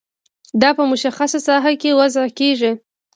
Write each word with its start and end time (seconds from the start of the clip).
دا 0.61 0.69
په 0.77 0.83
مشخصه 0.91 1.39
ساحه 1.47 1.73
کې 1.81 1.97
وضع 1.99 2.25
کیږي. 2.39 2.71